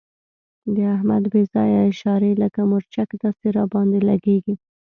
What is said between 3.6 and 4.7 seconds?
باندې لګېږي.